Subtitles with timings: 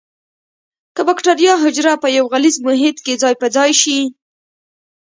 [0.95, 3.99] که بکټریا حجره په یو غلیظ محیط کې ځای په ځای شي.